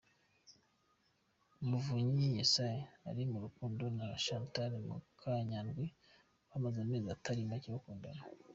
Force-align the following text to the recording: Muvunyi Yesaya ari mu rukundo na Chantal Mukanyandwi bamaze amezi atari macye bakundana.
Muvunyi 1.67 2.25
Yesaya 2.37 2.83
ari 3.09 3.23
mu 3.31 3.37
rukundo 3.45 3.83
na 3.97 4.05
Chantal 4.25 4.71
Mukanyandwi 4.87 5.85
bamaze 6.49 6.77
amezi 6.81 7.07
atari 7.15 7.41
macye 7.51 7.69
bakundana. 7.75 8.21